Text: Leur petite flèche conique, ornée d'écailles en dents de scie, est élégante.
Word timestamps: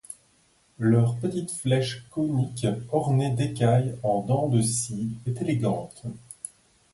Leur 0.79 1.17
petite 1.17 1.51
flèche 1.51 2.05
conique, 2.09 2.65
ornée 2.91 3.29
d'écailles 3.29 3.95
en 4.01 4.21
dents 4.23 4.49
de 4.49 4.59
scie, 4.59 5.11
est 5.27 5.39
élégante. 5.43 6.01